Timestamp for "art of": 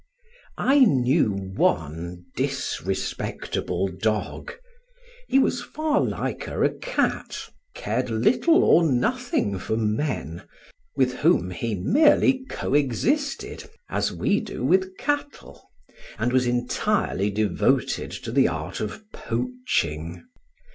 18.47-19.03